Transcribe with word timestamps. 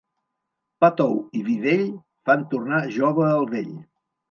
Pa 0.83 0.89
tou 1.01 1.13
i 1.41 1.43
vi 1.51 1.59
vell 1.67 1.85
fan 2.31 2.49
tornar 2.55 2.83
jove 2.99 3.31
el 3.37 3.49
vell. 3.55 3.73